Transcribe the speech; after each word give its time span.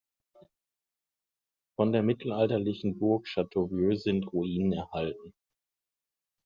Von 1.77 1.91
der 1.91 2.01
mittelalterlichen 2.01 2.97
Burg 2.97 3.27
Château 3.27 3.69
Vieux 3.69 4.01
sind 4.01 4.33
Ruinen 4.33 4.73
erhalten. 4.73 5.35